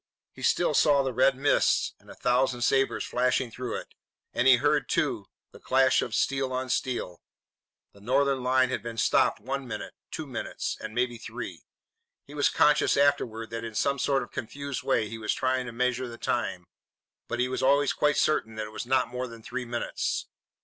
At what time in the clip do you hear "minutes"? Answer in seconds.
10.25-10.75, 19.65-20.25